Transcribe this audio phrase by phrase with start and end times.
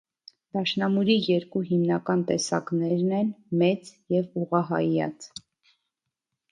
[0.55, 3.31] Դաշնամուրի երկու հիմնական տեսակներն են՝
[3.63, 5.31] մեծ եւ ուղղահայեաց։